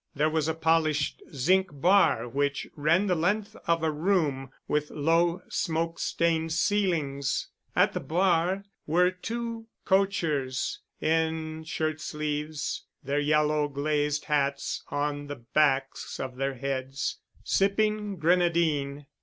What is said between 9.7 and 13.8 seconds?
cochers, in shirt sleeves, their yellow